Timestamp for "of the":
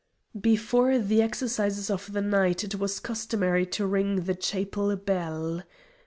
1.91-2.23